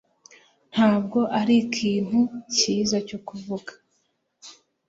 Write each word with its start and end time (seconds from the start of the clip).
Ntabwo 0.71 1.19
arikintu 1.39 2.19
cyiza 2.55 2.97
cyo 3.07 3.19
kuvuga 3.27 3.71